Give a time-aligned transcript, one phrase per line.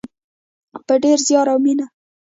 [0.87, 1.85] په ډیر زیار او مینه.